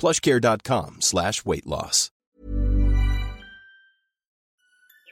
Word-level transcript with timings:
plushcare.com 0.00 0.96
slash 1.00 1.44
weight 1.44 1.66
loss. 1.66 2.10
Je 2.42 2.48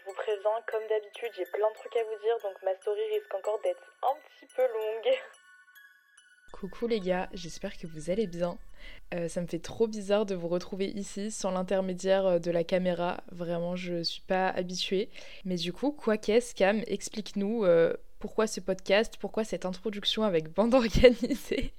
vous 0.06 0.14
préviens, 0.14 0.58
comme 0.67 0.80
d'habitude, 0.89 1.28
j'ai 1.36 1.45
plein 1.45 1.69
de 1.69 1.75
trucs 1.75 1.95
à 1.95 2.05
vous 2.05 2.19
dire, 2.25 2.34
donc 2.42 2.55
ma 2.64 2.75
story 2.77 3.03
risque 3.12 3.34
encore 3.34 3.61
d'être 3.62 3.83
un 4.03 4.17
petit 4.17 4.47
peu 4.56 4.62
longue. 4.62 5.14
Coucou 6.53 6.86
les 6.86 7.00
gars, 7.00 7.28
j'espère 7.34 7.77
que 7.77 7.86
vous 7.86 8.08
allez 8.08 8.27
bien. 8.27 8.56
Euh, 9.12 9.28
ça 9.28 9.42
me 9.42 9.47
fait 9.47 9.58
trop 9.58 9.86
bizarre 9.86 10.25
de 10.25 10.34
vous 10.34 10.48
retrouver 10.48 10.86
ici 10.86 11.30
sans 11.30 11.50
l'intermédiaire 11.50 12.25
euh, 12.27 12.39
de 12.39 12.50
la 12.50 12.64
caméra. 12.64 13.19
Vraiment, 13.30 13.77
je 13.77 14.02
suis 14.02 14.23
pas 14.23 14.48
habituée. 14.48 15.11
Mais 15.45 15.56
du 15.56 15.75
coup, 15.75 15.92
quoi 15.92 16.17
qu'est-ce, 16.17 16.55
Cam, 16.55 16.83
explique-nous 16.86 17.67
euh, 17.67 17.92
pourquoi 18.19 18.47
ce 18.47 18.61
podcast, 18.61 19.14
pourquoi 19.20 19.44
cette 19.44 19.64
introduction 19.64 20.22
avec 20.22 20.52
bande 20.52 20.74
organisée. 20.74 21.72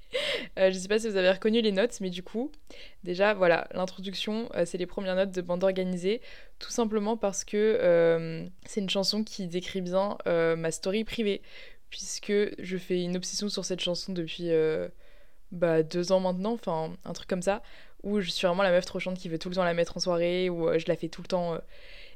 Euh, 0.58 0.72
je 0.72 0.78
sais 0.78 0.88
pas 0.88 1.00
si 1.00 1.10
vous 1.10 1.18
avez 1.18 1.32
reconnu 1.32 1.62
les 1.62 1.72
notes, 1.72 2.00
mais 2.02 2.10
du 2.10 2.24
coup, 2.24 2.52
déjà, 3.04 3.34
voilà, 3.34 3.68
l'introduction, 3.74 4.50
euh, 4.56 4.66
c'est 4.66 4.78
les 4.78 4.86
premières 4.86 5.16
notes 5.16 5.32
de 5.32 5.42
bande 5.42 5.64
organisée, 5.64 6.22
tout 6.60 6.72
simplement 6.72 7.18
parce 7.18 7.44
que 7.44 7.78
euh, 7.82 8.48
c'est 8.66 8.82
une 8.82 8.90
chanson 8.90 9.24
qui 9.24 9.48
décrit 9.48 9.82
bien 9.82 10.18
ma 10.26 10.72
story 10.72 11.04
privée, 11.04 11.42
puisque 11.90 12.34
je 12.60 12.78
fais 12.78 13.02
une 13.02 13.18
obsession 13.18 13.50
sur 13.50 13.66
cette 13.66 13.82
chanson 13.82 14.14
depuis 14.14 14.52
bah, 15.52 15.84
deux 15.84 16.12
ans 16.12 16.20
maintenant, 16.20 16.54
enfin, 16.54 16.96
un 17.06 17.14
truc 17.14 17.28
comme 17.28 17.42
ça, 17.42 17.62
où 18.04 18.20
je 18.22 18.30
suis 18.30 18.48
vraiment 18.48 18.64
la 18.64 18.72
meuf 18.72 18.86
trop 18.86 19.00
chante 19.00 19.18
qui 19.18 19.30
veut 19.30 19.40
tout 19.40 19.50
le 19.50 19.56
temps 19.56 19.64
la 19.64 19.74
mettre 19.74 19.98
en 19.98 20.00
soirée, 20.00 20.50
où 20.50 20.68
euh, 20.68 20.80
je 20.80 20.86
la 20.88 20.96
fais 20.96 21.10
tout 21.10 21.22
le 21.22 21.28
temps 21.28 21.56
euh, 21.56 21.60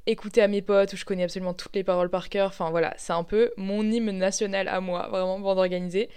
écouter 0.06 0.42
à 0.42 0.48
mes 0.48 0.62
potes, 0.62 0.94
où 0.94 0.98
je 0.98 1.06
connais 1.06 1.24
absolument 1.24 1.54
toutes 1.54 1.76
les 1.76 1.84
paroles 1.84 2.10
par 2.10 2.30
cœur. 2.30 2.48
Enfin 2.48 2.70
voilà, 2.70 2.94
c'est 2.98 3.14
un 3.14 3.24
peu 3.24 3.52
mon 3.58 3.84
hymne 3.84 4.18
national 4.18 4.68
à 4.68 4.80
moi, 4.82 5.08
vraiment 5.10 5.40
bande 5.40 5.58
organisée. 5.58 6.10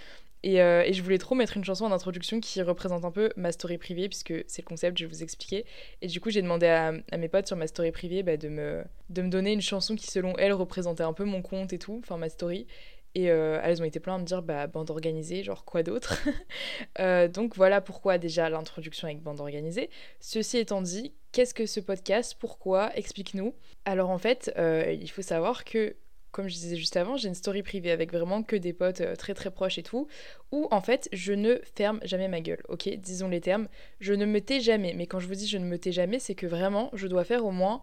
Et, 0.43 0.61
euh, 0.61 0.83
et 0.85 0.93
je 0.93 1.01
voulais 1.01 1.17
trop 1.17 1.35
mettre 1.35 1.57
une 1.57 1.65
chanson 1.65 1.85
en 1.85 1.91
introduction 1.91 2.39
qui 2.39 2.61
représente 2.61 3.03
un 3.03 3.11
peu 3.11 3.31
ma 3.35 3.51
story 3.51 3.77
privée, 3.77 4.07
puisque 4.07 4.33
c'est 4.47 4.61
le 4.61 4.67
concept, 4.67 4.97
je 4.97 5.05
vais 5.05 5.09
vous 5.09 5.23
expliquer. 5.23 5.65
Et 6.01 6.07
du 6.07 6.21
coup, 6.21 6.29
j'ai 6.29 6.41
demandé 6.41 6.67
à, 6.67 6.93
à 7.11 7.17
mes 7.17 7.27
potes 7.27 7.47
sur 7.47 7.57
ma 7.57 7.67
story 7.67 7.91
privée 7.91 8.23
bah, 8.23 8.37
de, 8.37 8.47
me, 8.47 8.83
de 9.09 9.21
me 9.23 9.29
donner 9.29 9.51
une 9.51 9.61
chanson 9.61 9.95
qui, 9.95 10.07
selon 10.07 10.37
elles, 10.37 10.53
représentait 10.53 11.03
un 11.03 11.13
peu 11.13 11.25
mon 11.25 11.41
compte 11.41 11.73
et 11.73 11.79
tout, 11.79 11.99
enfin 12.03 12.17
ma 12.17 12.29
story. 12.29 12.67
Et 13.15 13.31
euh, 13.31 13.59
elles 13.63 13.81
ont 13.81 13.85
été 13.85 13.99
plein 13.99 14.15
à 14.15 14.17
me 14.19 14.25
dire, 14.25 14.41
bah, 14.43 14.67
bande 14.67 14.91
organisée, 14.91 15.43
genre 15.43 15.65
quoi 15.65 15.83
d'autre? 15.83 16.17
Euh, 16.99 17.27
Donc 17.27 17.55
voilà 17.55 17.81
pourquoi 17.81 18.17
déjà 18.17 18.49
l'introduction 18.49 19.07
avec 19.07 19.21
bande 19.21 19.39
organisée. 19.39 19.89
Ceci 20.19 20.57
étant 20.57 20.81
dit, 20.81 21.13
qu'est-ce 21.31 21.53
que 21.53 21.65
ce 21.65 21.79
podcast? 21.79 22.35
Pourquoi? 22.39 22.95
Explique-nous. 22.95 23.53
Alors 23.85 24.09
en 24.09 24.17
fait, 24.17 24.51
euh, 24.57 24.95
il 24.99 25.09
faut 25.09 25.21
savoir 25.21 25.63
que, 25.63 25.95
comme 26.31 26.47
je 26.47 26.53
disais 26.55 26.75
juste 26.75 26.97
avant, 26.97 27.17
j'ai 27.17 27.27
une 27.27 27.35
story 27.35 27.63
privée 27.63 27.91
avec 27.91 28.11
vraiment 28.11 28.43
que 28.43 28.55
des 28.55 28.73
potes 28.73 29.01
très 29.17 29.33
très 29.33 29.51
proches 29.51 29.77
et 29.77 29.83
tout, 29.83 30.07
où 30.51 30.67
en 30.71 30.81
fait 30.81 31.07
je 31.13 31.33
ne 31.33 31.57
ferme 31.75 31.99
jamais 32.03 32.27
ma 32.27 32.41
gueule, 32.41 32.61
ok? 32.67 32.89
Disons 32.97 33.27
les 33.29 33.41
termes, 33.41 33.67
je 33.99 34.13
ne 34.13 34.25
me 34.25 34.41
tais 34.41 34.59
jamais. 34.59 34.93
Mais 34.93 35.07
quand 35.07 35.19
je 35.19 35.27
vous 35.27 35.35
dis 35.35 35.47
je 35.47 35.57
ne 35.57 35.65
me 35.65 35.77
tais 35.79 35.91
jamais, 35.91 36.19
c'est 36.19 36.35
que 36.35 36.47
vraiment 36.47 36.89
je 36.93 37.07
dois 37.07 37.23
faire 37.23 37.45
au 37.45 37.51
moins 37.51 37.81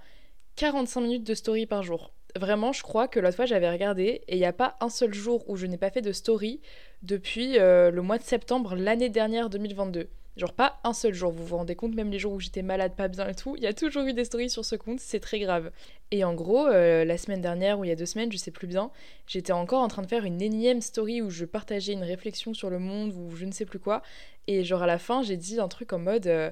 45 0.57 1.01
minutes 1.01 1.25
de 1.25 1.35
story 1.35 1.67
par 1.67 1.83
jour. 1.83 2.13
Vraiment, 2.37 2.73
je 2.73 2.83
crois 2.83 3.07
que 3.07 3.21
l'autre 3.21 3.37
fois 3.37 3.47
j'avais 3.47 3.71
regardé 3.71 4.23
et 4.27 4.35
il 4.35 4.39
n'y 4.39 4.45
a 4.45 4.53
pas 4.53 4.77
un 4.81 4.89
seul 4.89 5.15
jour 5.15 5.49
où 5.49 5.57
je 5.57 5.67
n'ai 5.67 5.79
pas 5.79 5.91
fait 5.91 6.03
de 6.03 6.11
story 6.11 6.61
depuis 7.03 7.59
euh, 7.59 7.93
le 7.93 8.03
mois 8.03 8.19
de 8.19 8.25
septembre 8.25 8.75
l'année 8.75 9.09
dernière 9.09 9.49
2022. 9.51 10.09
Genre 10.37 10.53
pas 10.53 10.81
un 10.83 10.93
seul 10.93 11.15
jour, 11.15 11.31
vous 11.31 11.47
vous 11.47 11.57
rendez 11.57 11.77
compte, 11.77 11.95
même 11.95 12.11
les 12.11 12.19
jours 12.19 12.33
où 12.33 12.41
j'étais 12.41 12.63
malade, 12.63 12.97
pas 12.97 13.07
bien 13.07 13.29
et 13.29 13.37
tout, 13.37 13.55
il 13.57 13.63
y 13.63 13.69
a 13.69 13.73
toujours 13.73 14.03
eu 14.03 14.13
des 14.13 14.25
stories 14.25 14.51
sur 14.51 14.65
ce 14.65 14.75
compte, 14.75 14.99
c'est 14.99 15.21
très 15.21 15.39
grave. 15.39 15.71
Et 16.11 16.25
en 16.25 16.35
gros, 16.35 16.67
euh, 16.67 17.05
la 17.05 17.17
semaine 17.19 17.41
dernière 17.41 17.79
ou 17.79 17.85
il 17.85 17.89
y 17.89 17.93
a 17.93 17.97
deux 17.97 18.05
semaines, 18.05 18.33
je 18.33 18.37
sais 18.37 18.51
plus 18.51 18.67
bien, 18.67 18.91
j'étais 19.29 19.53
encore 19.53 19.83
en 19.83 19.89
train 19.89 20.03
de 20.03 20.09
faire 20.09 20.25
une 20.25 20.43
énième 20.43 20.81
story 20.81 21.23
où 21.23 21.31
je 21.31 21.45
partageais 21.45 21.93
une 21.93 22.03
réflexion 22.03 22.53
sur 22.53 22.69
le 22.69 22.81
monde 22.81 23.13
ou 23.15 23.37
je 23.37 23.45
ne 23.45 23.53
sais 23.53 23.65
plus 23.65 23.79
quoi. 23.79 24.03
Et 24.49 24.65
genre 24.65 24.83
à 24.83 24.87
la 24.89 24.99
fin, 24.99 25.23
j'ai 25.23 25.37
dit 25.37 25.61
un 25.61 25.69
truc 25.69 25.93
en 25.93 25.99
mode... 26.01 26.27
euh, 26.27 26.51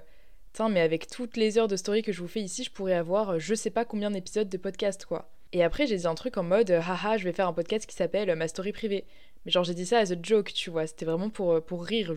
Putain, 0.52 0.68
mais 0.68 0.80
avec 0.80 1.06
toutes 1.06 1.38
les 1.38 1.56
heures 1.56 1.66
de 1.66 1.76
story 1.76 2.02
que 2.02 2.12
je 2.12 2.20
vous 2.20 2.28
fais 2.28 2.42
ici, 2.42 2.62
je 2.62 2.70
pourrais 2.70 2.92
avoir 2.92 3.30
euh, 3.30 3.38
je 3.38 3.54
sais 3.54 3.70
pas 3.70 3.86
combien 3.86 4.10
d'épisodes 4.10 4.50
de 4.50 4.58
podcast, 4.58 5.06
quoi. 5.06 5.30
Et 5.52 5.62
après, 5.62 5.86
j'ai 5.86 5.96
dit 5.96 6.06
un 6.06 6.14
truc 6.14 6.38
en 6.38 6.42
mode, 6.42 6.70
euh, 6.70 6.80
haha, 6.80 7.18
je 7.18 7.24
vais 7.24 7.32
faire 7.32 7.46
un 7.46 7.52
podcast 7.52 7.86
qui 7.86 7.94
s'appelle 7.94 8.30
euh, 8.30 8.36
Ma 8.36 8.48
Story 8.48 8.72
Privée. 8.72 9.04
Mais 9.44 9.52
genre, 9.52 9.64
j'ai 9.64 9.74
dit 9.74 9.84
ça 9.84 9.98
as 9.98 10.12
a 10.12 10.14
joke, 10.20 10.52
tu 10.54 10.70
vois. 10.70 10.86
C'était 10.86 11.04
vraiment 11.04 11.28
pour, 11.28 11.52
euh, 11.52 11.60
pour 11.60 11.84
rire. 11.84 12.14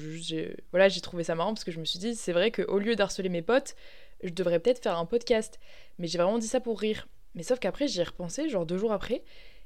Voilà, 0.72 0.88
j'ai 0.88 1.01
trouvé 1.01 1.23
ça 1.23 1.35
marrant 1.35 1.53
parce 1.53 1.66
que 1.66 1.72
je 1.72 1.79
me 1.79 1.85
suis 1.85 2.00
dit, 2.00 2.16
c'est 2.16 2.31
vrai 2.31 2.51
qu'au 2.51 2.79
lieu 2.79 2.96
d'harceler 2.96 3.29
mes 3.29 3.41
potes, 3.41 3.75
je 4.23 4.29
devrais 4.29 4.59
peut-être 4.59 4.81
faire 4.81 4.97
un 4.97 5.06
podcast. 5.06 5.59
Mais 6.00 6.07
j'ai 6.07 6.18
vraiment 6.18 6.38
dit 6.38 6.47
ça 6.47 6.62
pour 6.62 6.79
rire. 6.79 7.07
Mais 7.34 7.44
sauf 7.44 7.59
qu'après, 7.59 7.88
j'y 7.90 8.00
ai 8.00 8.03
repensé, 8.03 8.47
genre 8.47 8.66
deux 8.66 8.78
jours 8.78 8.94
après. 8.94 9.23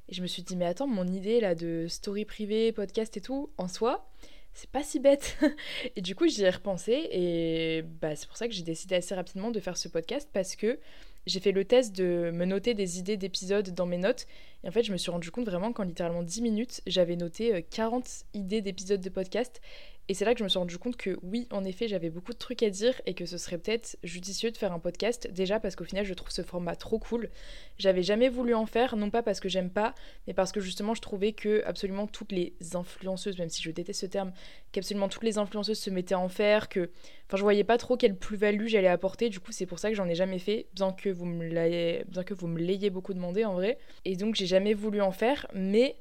Et 0.08 0.14
je 0.16 0.24
me 0.24 0.28
suis 0.28 0.42
dit, 0.42 0.56
mais 0.56 0.66
attends, 0.66 0.88
mon 0.88 1.08
idée 1.08 1.40
là 1.40 1.54
de 1.54 1.86
story 1.88 2.26
privée, 2.26 2.72
podcast 2.72 3.16
et 3.18 3.22
tout, 3.22 3.52
en 3.60 3.68
soi, 3.68 4.10
c'est 4.54 4.70
pas 4.72 4.84
si 4.84 5.00
bête. 5.00 5.38
et 5.96 6.02
du 6.02 6.16
coup, 6.16 6.28
j'y 6.28 6.44
ai 6.44 6.50
repensé 6.50 7.08
et 7.12 7.84
bah, 7.84 8.16
c'est 8.16 8.28
pour 8.28 8.38
ça 8.38 8.48
que 8.48 8.54
j'ai 8.54 8.64
décidé 8.64 8.96
assez 8.96 9.14
rapidement 9.14 9.52
de 9.52 9.60
faire 9.60 9.78
ce 9.78 9.88
podcast 9.88 10.28
parce 10.34 10.56
que 10.56 10.80
j'ai 11.26 11.40
fait 11.40 11.52
le 11.52 11.66
test 11.66 11.96
de 11.96 12.32
me 12.34 12.46
noter 12.46 12.74
des 12.74 13.00
idées 13.00 13.18
d'épisodes 13.18 13.74
dans 13.74 13.86
mes 13.86 13.98
notes. 13.98 14.28
Et 14.64 14.68
en 14.68 14.72
fait, 14.72 14.84
je 14.84 14.92
me 14.92 14.98
suis 14.98 15.12
rendu 15.12 15.32
compte 15.32 15.46
vraiment 15.46 15.72
qu'en 15.74 15.84
littéralement 15.84 16.24
10 16.24 16.42
minutes, 16.42 16.82
j'avais 16.88 17.16
noté 17.16 17.54
euh, 17.56 17.62
40 17.70 18.08
idées 18.34 18.62
d'épisodes 18.62 19.02
de 19.02 19.10
podcast. 19.10 19.62
Et 20.10 20.16
c'est 20.16 20.26
là 20.26 20.34
que 20.34 20.40
je 20.40 20.44
me 20.44 20.50
suis 20.50 20.58
rendu 20.58 20.80
compte 20.80 20.98
que 20.98 21.20
oui, 21.22 21.48
en 21.52 21.64
effet, 21.64 21.88
j'avais 21.88 22.10
beaucoup 22.10 22.34
de 22.34 22.38
trucs 22.38 22.64
à 22.64 22.72
dire 22.72 23.00
et 23.06 23.14
que 23.14 23.28
ce 23.28 23.38
serait 23.38 23.60
peut-être 23.60 23.96
judicieux 24.04 24.50
de 24.50 24.58
faire 24.58 24.74
un 24.74 24.80
podcast. 24.80 25.30
Déjà 25.32 25.60
parce 25.60 25.76
qu'au 25.76 25.84
final, 25.84 26.04
je 26.04 26.16
trouve 26.16 26.32
ce 26.32 26.42
format 26.42 26.76
trop 26.76 26.98
cool. 26.98 27.30
J'avais 27.78 28.02
jamais 28.02 28.28
voulu 28.28 28.56
en 28.56 28.66
faire, 28.66 28.96
non 28.96 29.12
pas 29.12 29.22
parce 29.22 29.40
que 29.40 29.50
j'aime 29.50 29.70
pas, 29.70 29.94
mais 30.26 30.34
parce 30.34 30.52
que 30.52 30.62
justement, 30.62 30.96
je 30.96 31.02
trouvais 31.02 31.34
que 31.34 31.62
absolument 31.64 32.08
toutes 32.08 32.32
les 32.32 32.56
influenceuses, 32.74 33.38
même 33.38 33.50
si 33.50 33.62
je 33.62 33.70
déteste 33.70 34.02
ce 34.02 34.08
terme, 34.08 34.34
qu'absolument 34.72 35.10
toutes 35.10 35.24
les 35.24 35.38
influenceuses 35.38 35.78
se 35.78 35.92
mettaient 35.92 36.16
à 36.16 36.20
en 36.20 36.28
faire, 36.28 36.70
que 36.70 36.90
enfin 37.28 37.38
je 37.38 37.44
voyais 37.44 37.64
pas 37.64 37.78
trop 37.78 37.96
quelle 37.96 38.16
plus-value 38.16 38.66
j'allais 38.66 38.88
apporter, 38.88 39.30
du 39.30 39.40
coup 39.40 39.52
c'est 39.52 39.68
pour 39.68 39.78
ça 39.78 39.90
que 39.90 39.96
j'en 39.96 40.08
ai 40.08 40.16
jamais 40.16 40.40
fait, 40.40 40.68
bien 40.74 40.92
que 40.92 41.10
vous 41.10 41.26
me 41.26 41.46
l'ayez 41.46 42.04
bien 42.08 42.24
que 42.24 42.34
vous 42.34 42.48
me 42.48 42.60
l'ayez 42.60 42.90
beaucoup 42.90 43.14
demandé 43.14 43.46
en 43.46 43.54
vrai. 43.54 43.78
Et 44.06 44.16
donc 44.16 44.34
j'ai 44.34 44.48
jamais 44.48 44.74
voulu 44.74 45.02
en 45.02 45.12
faire, 45.12 45.46
mais 45.54 45.98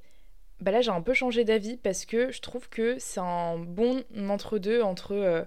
bah 0.60 0.70
là 0.72 0.80
j'ai 0.80 0.90
un 0.90 1.02
peu 1.02 1.14
changé 1.14 1.44
d'avis 1.44 1.76
parce 1.76 2.04
que 2.04 2.32
je 2.32 2.40
trouve 2.40 2.68
que 2.68 2.96
c'est 2.98 3.20
un 3.20 3.58
bon 3.58 4.02
entre-deux 4.28 4.82
entre, 4.82 5.12
euh, 5.12 5.44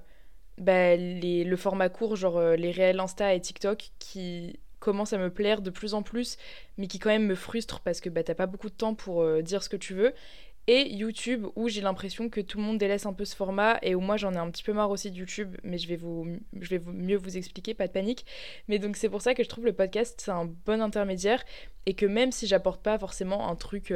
bah, 0.57 0.95
les, 0.95 1.43
le 1.43 1.55
format 1.57 1.89
court, 1.89 2.15
genre 2.15 2.37
euh, 2.37 2.55
les 2.55 2.71
réels 2.71 2.99
Insta 2.99 3.33
et 3.33 3.41
TikTok 3.41 3.91
qui 3.99 4.59
commencent 4.79 5.13
à 5.13 5.17
me 5.17 5.29
plaire 5.29 5.61
de 5.61 5.69
plus 5.69 5.93
en 5.93 6.01
plus, 6.01 6.37
mais 6.77 6.87
qui 6.87 6.97
quand 6.99 7.09
même 7.09 7.25
me 7.25 7.35
frustrent 7.35 7.81
parce 7.81 8.01
que 8.01 8.09
bah, 8.09 8.23
t'as 8.23 8.35
pas 8.35 8.47
beaucoup 8.47 8.69
de 8.69 8.75
temps 8.75 8.95
pour 8.95 9.21
euh, 9.21 9.41
dire 9.41 9.63
ce 9.63 9.69
que 9.69 9.77
tu 9.77 9.93
veux. 9.93 10.13
et 10.67 10.93
YouTube 10.93 11.47
où 11.55 11.67
j'ai 11.69 11.81
l'impression 11.81 12.29
que 12.29 12.41
tout 12.41 12.57
le 12.57 12.63
monde 12.63 12.77
délaisse 12.77 13.05
un 13.05 13.13
peu 13.13 13.25
ce 13.25 13.35
format 13.35 13.79
et 13.81 13.95
où 13.95 13.99
moi 13.99 14.17
j'en 14.17 14.33
ai 14.33 14.37
un 14.37 14.49
petit 14.51 14.63
peu 14.63 14.73
marre 14.73 14.91
aussi 14.91 15.11
de 15.11 15.17
YouTube, 15.17 15.57
mais 15.63 15.77
je 15.77 15.87
vais, 15.87 15.97
vous, 15.97 16.27
je 16.59 16.69
vais 16.69 16.81
mieux 16.85 17.17
vous 17.17 17.37
expliquer, 17.37 17.73
pas 17.73 17.87
de 17.87 17.93
panique. 17.93 18.25
Mais 18.67 18.79
donc 18.79 18.95
c'est 18.97 19.09
pour 19.09 19.21
ça 19.21 19.33
que 19.33 19.43
je 19.43 19.49
trouve 19.49 19.65
le 19.65 19.73
podcast 19.73 20.21
c'est 20.23 20.31
un 20.31 20.45
bon 20.65 20.81
intermédiaire 20.81 21.43
et 21.85 21.95
que 21.95 22.05
même 22.05 22.31
si 22.31 22.47
j'apporte 22.47 22.81
pas 22.83 22.97
forcément 22.99 23.49
un 23.49 23.55
truc 23.55 23.93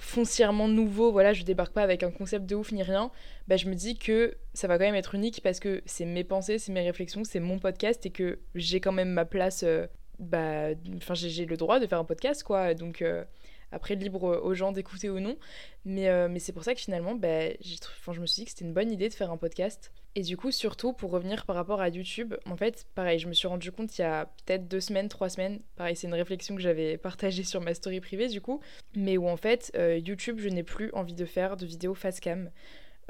foncièrement 0.00 0.66
nouveau, 0.66 1.12
voilà, 1.12 1.32
je 1.32 1.44
débarque 1.44 1.72
pas 1.72 1.82
avec 1.82 2.02
un 2.02 2.10
concept 2.10 2.46
de 2.46 2.54
ouf 2.54 2.72
ni 2.72 2.82
rien, 2.82 3.10
bah 3.48 3.56
je 3.56 3.68
me 3.68 3.74
dis 3.74 3.96
que 3.98 4.34
ça 4.54 4.66
va 4.66 4.78
quand 4.78 4.84
même 4.84 4.94
être 4.94 5.14
unique 5.14 5.42
parce 5.42 5.60
que 5.60 5.82
c'est 5.84 6.06
mes 6.06 6.24
pensées, 6.24 6.58
c'est 6.58 6.72
mes 6.72 6.80
réflexions, 6.80 7.22
c'est 7.22 7.38
mon 7.38 7.58
podcast 7.58 8.04
et 8.06 8.10
que 8.10 8.38
j'ai 8.54 8.80
quand 8.80 8.92
même 8.92 9.10
ma 9.10 9.26
place, 9.26 9.62
euh, 9.62 9.86
bah, 10.18 10.68
enfin 10.96 11.14
j'ai 11.14 11.44
le 11.44 11.56
droit 11.56 11.78
de 11.78 11.86
faire 11.86 11.98
un 11.98 12.04
podcast 12.04 12.42
quoi, 12.42 12.74
donc. 12.74 13.02
Euh, 13.02 13.24
après, 13.72 13.94
libre 13.94 14.40
aux 14.42 14.54
gens 14.54 14.72
d'écouter 14.72 15.10
ou 15.10 15.20
non. 15.20 15.36
Mais, 15.84 16.08
euh, 16.08 16.28
mais 16.28 16.38
c'est 16.38 16.52
pour 16.52 16.64
ça 16.64 16.74
que 16.74 16.80
finalement, 16.80 17.14
bah, 17.14 17.50
je 17.60 18.20
me 18.20 18.26
suis 18.26 18.40
dit 18.40 18.44
que 18.44 18.50
c'était 18.50 18.64
une 18.64 18.74
bonne 18.74 18.92
idée 18.92 19.08
de 19.08 19.14
faire 19.14 19.30
un 19.30 19.36
podcast. 19.36 19.92
Et 20.16 20.22
du 20.22 20.36
coup, 20.36 20.50
surtout 20.50 20.92
pour 20.92 21.10
revenir 21.12 21.46
par 21.46 21.54
rapport 21.56 21.80
à 21.80 21.88
YouTube, 21.88 22.34
en 22.46 22.56
fait, 22.56 22.86
pareil, 22.94 23.18
je 23.18 23.28
me 23.28 23.32
suis 23.32 23.46
rendu 23.46 23.70
compte 23.70 23.96
il 23.96 24.02
y 24.02 24.04
a 24.04 24.26
peut-être 24.44 24.66
deux 24.66 24.80
semaines, 24.80 25.08
trois 25.08 25.28
semaines. 25.28 25.60
Pareil, 25.76 25.94
c'est 25.94 26.08
une 26.08 26.14
réflexion 26.14 26.56
que 26.56 26.62
j'avais 26.62 26.96
partagée 26.98 27.44
sur 27.44 27.60
ma 27.60 27.74
story 27.74 28.00
privée, 28.00 28.28
du 28.28 28.40
coup. 28.40 28.60
Mais 28.96 29.16
où 29.16 29.28
en 29.28 29.36
fait, 29.36 29.70
euh, 29.76 29.98
YouTube, 29.98 30.38
je 30.40 30.48
n'ai 30.48 30.64
plus 30.64 30.90
envie 30.92 31.14
de 31.14 31.24
faire 31.24 31.56
de 31.56 31.64
vidéos 31.64 31.94
face 31.94 32.18
cam. 32.20 32.50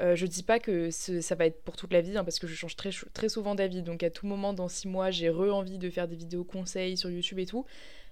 Euh, 0.01 0.15
je 0.15 0.25
dis 0.25 0.41
pas 0.41 0.59
que 0.59 0.89
ça 0.89 1.35
va 1.35 1.45
être 1.45 1.61
pour 1.63 1.75
toute 1.75 1.93
la 1.93 2.01
vie, 2.01 2.17
hein, 2.17 2.23
parce 2.23 2.39
que 2.39 2.47
je 2.47 2.55
change 2.55 2.75
très, 2.75 2.89
très 3.13 3.29
souvent 3.29 3.53
d'avis. 3.55 3.83
Donc 3.83 4.01
à 4.03 4.09
tout 4.09 4.25
moment, 4.25 4.53
dans 4.53 4.67
six 4.67 4.87
mois, 4.87 5.11
j'ai 5.11 5.29
re-envie 5.29 5.77
de 5.77 5.89
faire 5.89 6.07
des 6.07 6.15
vidéos 6.15 6.43
conseils 6.43 6.97
sur 6.97 7.09
YouTube 7.09 7.39
et 7.39 7.45
tout. 7.45 7.65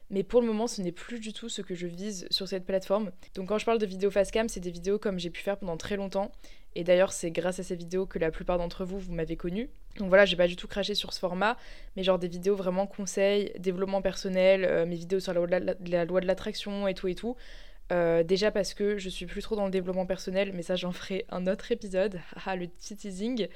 Mais 0.09 0.23
pour 0.23 0.41
le 0.41 0.47
moment, 0.47 0.67
ce 0.67 0.81
n'est 0.81 0.91
plus 0.91 1.19
du 1.19 1.33
tout 1.33 1.49
ce 1.49 1.61
que 1.61 1.75
je 1.75 1.85
vise 1.87 2.27
sur 2.31 2.47
cette 2.47 2.65
plateforme. 2.65 3.11
Donc 3.35 3.49
quand 3.49 3.57
je 3.57 3.65
parle 3.65 3.77
de 3.77 3.85
vidéos 3.85 4.09
facecam, 4.09 4.49
c'est 4.49 4.59
des 4.59 4.71
vidéos 4.71 4.97
comme 4.97 5.19
j'ai 5.19 5.29
pu 5.29 5.41
faire 5.41 5.57
pendant 5.57 5.77
très 5.77 5.97
longtemps. 5.97 6.31
Et 6.75 6.83
d'ailleurs, 6.83 7.11
c'est 7.11 7.31
grâce 7.31 7.59
à 7.59 7.63
ces 7.63 7.75
vidéos 7.75 8.05
que 8.05 8.19
la 8.19 8.31
plupart 8.31 8.57
d'entre 8.57 8.85
vous, 8.85 8.99
vous 8.99 9.13
m'avez 9.13 9.35
connu. 9.35 9.69
Donc 9.97 10.09
voilà, 10.09 10.25
j'ai 10.25 10.35
pas 10.35 10.47
du 10.47 10.55
tout 10.55 10.67
craché 10.67 10.95
sur 10.95 11.13
ce 11.13 11.19
format, 11.19 11.57
mais 11.95 12.03
genre 12.03 12.19
des 12.19 12.27
vidéos 12.27 12.55
vraiment 12.55 12.87
conseils, 12.87 13.51
développement 13.59 14.01
personnel, 14.01 14.65
euh, 14.65 14.85
mes 14.85 14.95
vidéos 14.95 15.19
sur 15.19 15.33
la 15.33 16.05
loi 16.05 16.21
de 16.21 16.27
l'attraction 16.27 16.87
et 16.87 16.93
tout 16.93 17.07
et 17.07 17.15
tout. 17.15 17.35
Euh, 17.91 18.21
déjà 18.23 18.51
parce 18.51 18.75
que 18.75 18.99
je 18.99 19.09
suis 19.09 19.25
plus 19.25 19.41
trop 19.41 19.55
dans 19.55 19.65
le 19.65 19.71
développement 19.71 20.05
personnel, 20.05 20.51
mais 20.53 20.61
ça 20.61 20.75
j'en 20.75 20.91
ferai 20.91 21.25
un 21.29 21.47
autre 21.47 21.71
épisode, 21.71 22.19
ah 22.45 22.55
le 22.55 22.67
petit 22.67 22.95
teasing. 22.95 23.47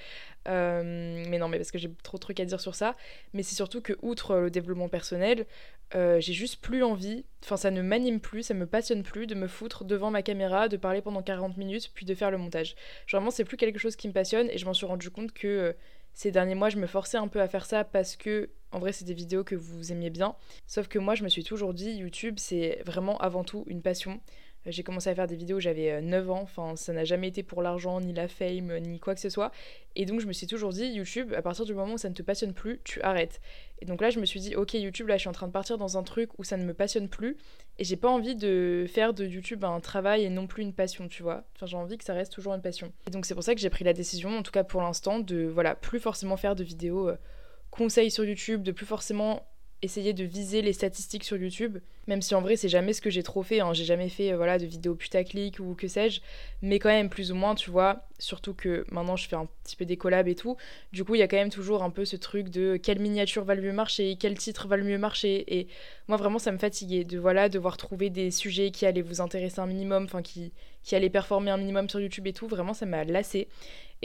Euh, 0.47 1.23
mais 1.29 1.38
non, 1.38 1.47
mais 1.47 1.57
parce 1.57 1.71
que 1.71 1.77
j'ai 1.77 1.91
trop 2.03 2.17
de 2.17 2.21
trucs 2.21 2.39
à 2.39 2.45
dire 2.45 2.59
sur 2.59 2.73
ça. 2.73 2.95
Mais 3.33 3.44
c'est 3.44 3.56
surtout 3.56 3.81
que 3.81 3.94
outre 4.01 4.35
le 4.38 4.49
développement 4.49 4.89
personnel, 4.89 5.45
euh, 5.95 6.19
j'ai 6.19 6.33
juste 6.33 6.62
plus 6.62 6.83
envie, 6.83 7.25
enfin 7.44 7.57
ça 7.57 7.71
ne 7.71 7.81
m'anime 7.81 8.19
plus, 8.19 8.44
ça 8.44 8.53
me 8.53 8.65
passionne 8.65 9.03
plus 9.03 9.27
de 9.27 9.35
me 9.35 9.47
foutre 9.47 9.85
devant 9.85 10.12
ma 10.12 10.21
caméra, 10.24 10.68
de 10.68 10.77
parler 10.77 11.01
pendant 11.01 11.21
40 11.21 11.57
minutes, 11.57 11.91
puis 11.94 12.06
de 12.06 12.15
faire 12.15 12.31
le 12.31 12.38
montage. 12.38 12.75
Genre 13.06 13.21
vraiment 13.21 13.31
c'est 13.31 13.45
plus 13.45 13.57
quelque 13.57 13.80
chose 13.80 13.95
qui 13.95 14.07
me 14.07 14.13
passionne 14.13 14.50
et 14.50 14.57
je 14.57 14.65
m'en 14.65 14.74
suis 14.74 14.85
rendu 14.85 15.09
compte 15.09 15.33
que 15.33 15.75
ces 16.13 16.31
derniers 16.31 16.56
mois, 16.56 16.69
je 16.69 16.77
me 16.77 16.88
forçais 16.88 17.18
un 17.18 17.27
peu 17.27 17.41
à 17.41 17.47
faire 17.47 17.65
ça 17.65 17.83
parce 17.83 18.15
que, 18.15 18.50
en 18.71 18.80
vrai, 18.80 18.91
c'est 18.91 19.06
des 19.06 19.13
vidéos 19.13 19.44
que 19.44 19.56
vous 19.56 19.91
aimiez 19.91 20.09
bien. 20.09 20.35
Sauf 20.68 20.88
que 20.88 21.00
moi, 21.00 21.15
je 21.15 21.24
me 21.24 21.30
suis 21.30 21.44
toujours 21.44 21.74
dit, 21.74 21.91
YouTube, 21.91 22.35
c'est 22.38 22.81
vraiment 22.85 23.18
avant 23.18 23.44
tout 23.44 23.63
une 23.68 23.81
passion. 23.81 24.21
J'ai 24.65 24.83
commencé 24.83 25.10
à 25.10 25.15
faire 25.15 25.27
des 25.27 25.36
vidéos, 25.36 25.60
j'avais 25.60 26.01
9 26.01 26.27
euh, 26.27 26.31
ans, 26.31 26.42
enfin 26.42 26.75
ça 26.75 26.94
n'a 26.94 27.04
jamais 27.04 27.27
été 27.27 27.44
pour 27.44 27.62
l'argent, 27.62 28.00
ni 28.00 28.13
la 28.13 28.27
fame, 28.30 28.77
ni 28.80 29.00
quoi 29.00 29.13
que 29.13 29.19
ce 29.19 29.30
soit. 29.30 29.51
Et 29.95 30.06
donc 30.06 30.21
je 30.21 30.27
me 30.27 30.31
suis 30.31 30.48
toujours 30.48 30.71
dit, 30.71 30.86
YouTube, 30.86 31.33
à 31.36 31.42
partir 31.42 31.65
du 31.65 31.74
moment 31.74 31.95
où 31.95 31.98
ça 31.98 32.10
ne 32.10 32.13
te 32.13 32.21
passionne 32.21 32.54
plus, 32.54 32.80
tu 32.83 33.01
arrêtes. 33.01 33.42
Et 33.80 33.86
donc 33.86 34.00
là 34.00 34.10
je 34.10 34.19
me 34.19 34.25
suis 34.25 34.39
dit, 34.39 34.56
ok 34.56 34.74
YouTube, 34.75 35.10
là 35.10 35.18
je 35.18 35.21
suis 35.21 35.30
en 35.30 35.33
train 35.33 35.48
de 35.48 35.51
partir 35.51 35.77
dans 35.77 35.98
un 35.98 36.04
truc 36.04 36.30
où 36.39 36.45
ça 36.45 36.56
ne 36.56 36.63
me 36.63 36.74
passionne 36.74 37.10
plus, 37.10 37.36
et 37.77 37.83
j'ai 37.83 37.98
pas 37.98 38.10
envie 38.10 38.36
de 38.36 38.86
faire 38.88 39.13
de 39.13 39.25
YouTube 39.25 39.65
un 39.65 39.81
travail 39.81 40.24
et 40.24 40.30
non 40.30 40.48
plus 40.48 40.63
une 40.63 40.74
passion, 40.74 41.09
tu 41.09 41.24
vois. 41.24 41.44
Enfin 41.56 41.66
j'ai 41.66 41.77
envie 41.77 41.98
que 41.98 42.06
ça 42.06 42.13
reste 42.13 42.31
toujours 42.31 42.54
une 42.54 42.62
passion. 42.62 42.94
Et 43.07 43.12
donc 43.12 43.25
c'est 43.25 43.33
pour 43.33 43.44
ça 43.44 43.56
que 43.56 43.59
j'ai 43.62 43.69
pris 43.69 43.83
la 43.83 43.94
décision, 43.94 44.38
en 44.38 44.44
tout 44.44 44.51
cas 44.51 44.63
pour 44.63 44.81
l'instant, 44.81 45.19
de 45.19 45.44
voilà, 45.44 45.75
plus 45.75 46.00
forcément 46.00 46.38
faire 46.38 46.56
de 46.56 46.63
vidéos 46.63 47.09
euh, 47.09 47.18
conseils 47.69 48.12
sur 48.12 48.24
YouTube, 48.24 48.63
de 48.63 48.71
plus 48.71 48.86
forcément 48.86 49.45
essayer 49.83 50.13
de 50.13 50.24
viser 50.24 50.62
les 50.62 50.74
statistiques 50.74 51.25
sur 51.25 51.38
YouTube, 51.38 51.77
même 52.07 52.21
si 52.21 52.33
en 52.35 52.41
vrai 52.41 52.56
c'est 52.56 52.69
jamais 52.69 52.94
ce 52.94 53.01
que 53.01 53.09
j'ai 53.09 53.21
trop 53.21 53.44
fait, 53.44 53.59
hein. 53.59 53.74
j'ai 53.74 53.83
jamais 53.83 54.09
fait 54.09 54.31
euh, 54.31 54.38
voilà 54.38 54.57
de 54.57 54.65
vidéos 54.65 54.95
putaclic 54.95 55.59
ou 55.59 55.75
que 55.75 55.88
sais-je, 55.88 56.21
mais 56.62 56.80
quand 56.80 56.89
même 56.89 57.09
plus 57.09 57.31
ou 57.31 57.35
moins 57.35 57.53
tu 57.53 57.69
vois, 57.69 58.07
surtout 58.18 58.53
que 58.53 58.85
maintenant 58.91 59.18
je 59.18 59.27
fais 59.27 59.35
un 59.35 59.47
petit 59.63 59.75
peu 59.75 59.85
des 59.85 59.97
collabs 59.97 60.27
et 60.27 60.35
tout, 60.35 60.56
du 60.94 61.03
coup 61.03 61.15
il 61.15 61.19
y 61.19 61.21
a 61.21 61.27
quand 61.27 61.38
même 61.38 61.50
toujours 61.50 61.83
un 61.83 61.89
peu 61.89 62.06
ce 62.06 62.15
truc 62.15 62.50
de 62.50 62.77
quelle 62.77 63.00
miniature 63.00 63.44
va 63.44 63.56
le 63.56 63.62
mieux 63.62 63.74
marcher, 63.74 64.15
quel 64.18 64.38
titre 64.38 64.68
va 64.68 64.77
le 64.77 64.83
mieux 64.85 64.97
marcher, 64.97 65.44
et 65.59 65.68
moi 66.07 66.18
vraiment 66.18 66.39
ça 66.39 66.51
me 66.51 66.57
fatiguait 66.57 67.03
de 67.03 67.19
voilà 67.19 67.50
devoir 67.50 67.75
trouver 67.75 68.09
des 68.09 68.31
sujets 68.31 68.71
qui 68.71 68.85
allaient 68.85 69.01
vous 69.01 69.19
intéresser 69.19 69.59
un 69.59 69.68
minimum, 69.68 70.06
enfin 70.06 70.21
qui, 70.21 70.53
qui 70.83 70.95
allaient 70.95 71.09
performer 71.09 71.51
un 71.51 71.57
minimum 71.57 71.89
sur 71.89 72.00
YouTube 72.00 72.27
et 72.27 72.33
tout, 72.33 72.47
vraiment 72.47 72.74
ça 72.74 72.85
m'a 72.85 73.03
lassé. 73.03 73.50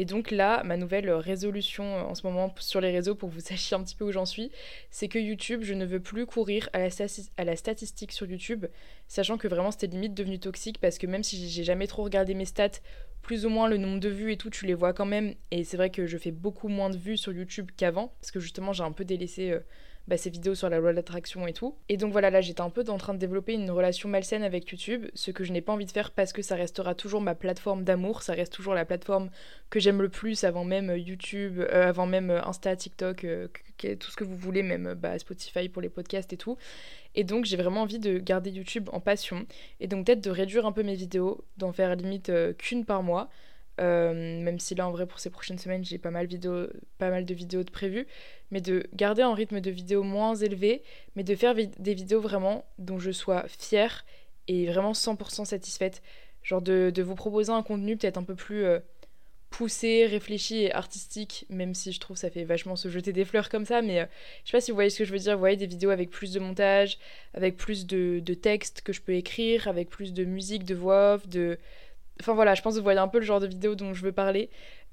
Et 0.00 0.04
donc 0.04 0.30
là, 0.30 0.62
ma 0.62 0.76
nouvelle 0.76 1.10
résolution 1.10 1.82
euh, 1.82 2.02
en 2.02 2.14
ce 2.14 2.24
moment 2.24 2.54
sur 2.60 2.80
les 2.80 2.92
réseaux, 2.92 3.16
pour 3.16 3.30
que 3.30 3.34
vous 3.34 3.40
sachiez 3.44 3.76
un 3.76 3.82
petit 3.82 3.96
peu 3.96 4.04
où 4.04 4.12
j'en 4.12 4.26
suis, 4.26 4.52
c'est 4.92 5.08
que 5.08 5.18
YouTube, 5.18 5.62
je 5.64 5.74
ne 5.74 5.84
veux 5.84 5.98
plus 5.98 6.24
courir 6.24 6.70
à 6.72 6.78
la, 6.78 6.88
à 7.36 7.44
la 7.44 7.56
statistique 7.56 8.12
sur 8.12 8.24
YouTube, 8.30 8.66
sachant 9.08 9.38
que 9.38 9.48
vraiment 9.48 9.72
c'était 9.72 9.88
limite 9.88 10.14
devenu 10.14 10.38
toxique 10.38 10.78
parce 10.80 10.98
que 10.98 11.08
même 11.08 11.24
si 11.24 11.50
j'ai 11.50 11.64
jamais 11.64 11.88
trop 11.88 12.04
regardé 12.04 12.34
mes 12.34 12.44
stats, 12.44 12.78
plus 13.22 13.44
ou 13.44 13.48
moins 13.48 13.68
le 13.68 13.76
nombre 13.76 13.98
de 13.98 14.08
vues 14.08 14.30
et 14.30 14.36
tout, 14.36 14.50
tu 14.50 14.66
les 14.66 14.74
vois 14.74 14.92
quand 14.92 15.04
même. 15.04 15.34
Et 15.50 15.64
c'est 15.64 15.76
vrai 15.76 15.90
que 15.90 16.06
je 16.06 16.16
fais 16.16 16.30
beaucoup 16.30 16.68
moins 16.68 16.90
de 16.90 16.96
vues 16.96 17.16
sur 17.16 17.32
YouTube 17.32 17.72
qu'avant, 17.76 18.14
parce 18.20 18.30
que 18.30 18.38
justement 18.38 18.72
j'ai 18.72 18.84
un 18.84 18.92
peu 18.92 19.04
délaissé 19.04 19.50
euh, 19.50 19.58
bah, 20.08 20.16
ces 20.16 20.30
vidéos 20.30 20.54
sur 20.54 20.70
la 20.70 20.78
loi 20.78 20.90
de 20.90 20.96
l'attraction 20.96 21.46
et 21.46 21.52
tout. 21.52 21.76
Et 21.90 21.98
donc 21.98 22.12
voilà, 22.12 22.30
là 22.30 22.40
j'étais 22.40 22.62
un 22.62 22.70
peu 22.70 22.82
en 22.88 22.96
train 22.96 23.12
de 23.12 23.18
développer 23.18 23.52
une 23.52 23.70
relation 23.70 24.08
malsaine 24.08 24.42
avec 24.42 24.70
YouTube, 24.70 25.06
ce 25.12 25.30
que 25.30 25.44
je 25.44 25.52
n'ai 25.52 25.60
pas 25.60 25.74
envie 25.74 25.84
de 25.84 25.90
faire 25.90 26.10
parce 26.10 26.32
que 26.32 26.40
ça 26.40 26.56
restera 26.56 26.94
toujours 26.94 27.20
ma 27.20 27.34
plateforme 27.34 27.84
d'amour, 27.84 28.22
ça 28.22 28.32
reste 28.32 28.52
toujours 28.52 28.74
la 28.74 28.86
plateforme 28.86 29.28
que 29.68 29.80
j'aime 29.80 30.00
le 30.00 30.08
plus 30.08 30.44
avant 30.44 30.64
même 30.64 30.96
YouTube, 30.96 31.60
euh, 31.60 31.88
avant 31.88 32.06
même 32.06 32.30
Insta, 32.30 32.74
TikTok, 32.74 33.24
euh, 33.24 33.48
tout 33.78 34.10
ce 34.10 34.16
que 34.16 34.24
vous 34.24 34.36
voulez, 34.36 34.62
même 34.62 34.94
bah, 34.94 35.18
Spotify 35.18 35.68
pour 35.68 35.82
les 35.82 35.90
podcasts 35.90 36.32
et 36.32 36.38
tout. 36.38 36.56
Et 37.14 37.24
donc 37.24 37.44
j'ai 37.44 37.56
vraiment 37.56 37.82
envie 37.82 37.98
de 37.98 38.18
garder 38.18 38.50
YouTube 38.50 38.88
en 38.92 39.00
passion 39.00 39.46
et 39.80 39.88
donc 39.88 40.06
peut-être 40.06 40.24
de 40.24 40.30
réduire 40.30 40.64
un 40.64 40.72
peu 40.72 40.82
mes 40.82 40.94
vidéos, 40.94 41.44
d'en 41.58 41.72
faire 41.72 41.94
limite 41.96 42.30
euh, 42.30 42.54
qu'une 42.54 42.84
par 42.84 43.02
mois. 43.02 43.28
Euh, 43.80 44.42
même 44.42 44.58
si 44.58 44.74
là 44.74 44.88
en 44.88 44.90
vrai 44.90 45.06
pour 45.06 45.20
ces 45.20 45.30
prochaines 45.30 45.58
semaines 45.58 45.84
j'ai 45.84 45.98
pas 45.98 46.10
mal, 46.10 46.26
de 46.26 47.34
vidéos 47.34 47.62
de 47.62 47.70
prévues, 47.70 48.06
mais 48.50 48.60
de 48.60 48.88
garder 48.94 49.22
un 49.22 49.34
rythme 49.34 49.60
de 49.60 49.70
vidéo 49.70 50.02
moins 50.02 50.34
élevé, 50.34 50.82
mais 51.14 51.22
de 51.22 51.34
faire 51.34 51.54
des 51.54 51.94
vidéos 51.94 52.20
vraiment 52.20 52.64
dont 52.78 52.98
je 52.98 53.10
sois 53.10 53.46
fière 53.48 54.04
et 54.48 54.66
vraiment 54.66 54.92
100% 54.92 55.44
satisfaite. 55.44 56.02
Genre 56.42 56.62
de, 56.62 57.02
vous 57.02 57.14
proposer 57.14 57.52
un 57.52 57.62
contenu 57.62 57.96
peut-être 57.96 58.16
un 58.16 58.22
peu 58.22 58.34
plus 58.34 58.64
euh, 58.64 58.78
poussé, 59.50 60.06
réfléchi 60.06 60.62
et 60.62 60.72
artistique, 60.72 61.46
même 61.48 61.74
si 61.74 61.92
je 61.92 62.00
trouve 62.00 62.16
ça 62.16 62.30
fait 62.30 62.44
vachement 62.44 62.76
se 62.76 62.88
jeter 62.88 63.12
des 63.12 63.24
fleurs 63.24 63.48
comme 63.48 63.64
ça, 63.64 63.82
mais 63.82 64.00
euh, 64.00 64.06
je 64.44 64.50
sais 64.50 64.56
pas 64.56 64.60
si 64.60 64.70
vous 64.70 64.76
voyez 64.76 64.90
ce 64.90 64.98
que 64.98 65.04
je 65.04 65.12
veux 65.12 65.18
dire, 65.18 65.34
vous 65.34 65.40
voyez 65.40 65.56
des 65.56 65.66
vidéos 65.66 65.90
avec 65.90 66.10
plus 66.10 66.32
de 66.32 66.40
montage, 66.40 66.98
avec 67.34 67.56
plus 67.56 67.86
de, 67.86 68.20
de 68.20 68.34
textes 68.34 68.82
que 68.82 68.92
je 68.92 69.00
peux 69.00 69.14
écrire, 69.14 69.68
avec 69.68 69.88
plus 69.88 70.12
de 70.12 70.24
musique, 70.24 70.64
de 70.64 70.74
voix 70.74 71.14
off, 71.14 71.28
de 71.28 71.58
Enfin 72.20 72.34
voilà, 72.34 72.54
je 72.54 72.62
pense 72.62 72.74
que 72.74 72.78
vous 72.78 72.84
voyez 72.84 72.98
un 72.98 73.08
peu 73.08 73.18
le 73.18 73.24
genre 73.24 73.40
de 73.40 73.46
vidéo 73.46 73.74
dont 73.74 73.94
je 73.94 74.02
veux 74.02 74.12
parler. 74.12 74.50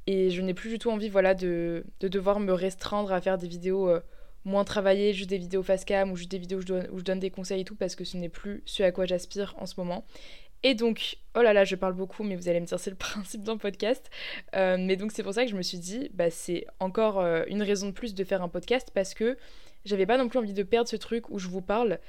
Et 0.08 0.30
je 0.30 0.42
n'ai 0.42 0.54
plus 0.54 0.70
du 0.70 0.80
tout 0.80 0.92
envie 0.92 1.10
voilà, 1.10 1.34
de, 1.34 1.84
devoir 2.00 2.40
me 2.40 2.54
restreindre 2.54 3.12
à 3.12 3.22
faire 3.22 3.38
des 3.38 3.48
vidéos 3.48 3.90
euh, 3.90 4.02
moins 4.44 4.64
travaillées, 4.64 5.14
juste 5.14 5.30
des 5.30 5.40
vidéos 5.40 5.64
face 5.64 5.84
cam 5.84 6.12
ou 6.12 6.16
juste 6.16 6.30
des 6.30 6.38
vidéos 6.38 6.60
où 6.60 7.00
je, 7.00 7.04
donne, 7.04 7.20
des 7.20 7.32
conseils 7.32 7.62
et 7.62 7.66
tout, 7.66 7.76
parce 7.76 7.96
que 7.96 8.04
ce 8.04 8.18
n'est 8.18 8.30
plus 8.30 8.62
ce 8.66 8.84
à 8.84 8.92
quoi 8.92 9.06
j'aspire 9.06 9.56
en 9.58 9.66
ce 9.66 9.74
moment. 9.78 10.06
Et 10.62 10.76
donc, 10.76 11.18
oh 11.36 11.42
là 11.42 11.54
là, 11.54 11.64
je 11.64 11.76
parle 11.76 11.94
beaucoup, 11.94 12.24
mais 12.24 12.36
vous 12.36 12.50
allez 12.50 12.60
me 12.60 12.66
dire 12.66 12.80
c'est 12.80 12.92
le 12.92 12.96
principe 12.98 13.44
d'un 13.44 13.58
podcast. 13.58 14.12
Euh, 14.56 14.78
mais 14.80 14.96
donc 14.96 15.12
c'est 15.12 15.24
pour 15.24 15.34
ça 15.34 15.44
que 15.44 15.50
je 15.50 15.56
me 15.56 15.64
suis 15.64 15.80
dit, 15.80 16.10
bah, 16.14 16.30
c'est 16.30 16.68
encore 16.80 17.20
euh, 17.20 17.44
une 17.48 17.64
raison 17.64 17.88
de 17.88 17.94
plus 17.94 18.14
de 18.14 18.24
faire 18.24 18.44
un 18.44 18.50
podcast 18.50 18.92
parce 18.94 19.16
que 19.16 19.38
j'avais 19.86 20.06
pas 20.06 20.18
non 20.18 20.28
plus 20.28 20.38
envie 20.38 20.54
de 20.54 20.64
perdre 20.64 20.90
ce 20.90 20.96
truc 20.96 21.30
où 21.30 21.40
je 21.40 21.48
vous 21.48 21.62
parle 21.62 22.00